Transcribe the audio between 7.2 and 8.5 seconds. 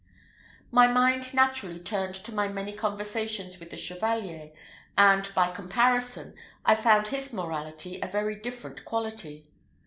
morality of a very